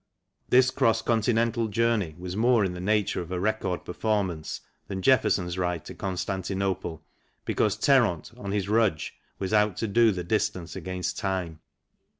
This 0.49 0.71
cross 0.71 1.03
Continental 1.03 1.67
journey 1.67 2.15
was 2.17 2.35
more 2.35 2.65
in 2.65 2.73
the 2.73 2.79
nature 2.79 3.21
of 3.21 3.31
a 3.31 3.39
record 3.39 3.85
performance 3.85 4.61
than 4.87 5.03
Jefferson's 5.03 5.59
ride 5.59 5.85
to 5.85 5.93
Con 5.93 6.15
stantinople, 6.15 7.01
because 7.45 7.77
Terront, 7.77 8.35
on 8.35 8.51
his 8.51 8.67
Rudge, 8.67 9.13
was 9.37 9.53
out 9.53 9.77
to 9.77 9.87
do 9.87 10.11
the 10.11 10.23
distance 10.23 10.75
against 10.75 11.19
time. 11.19 11.59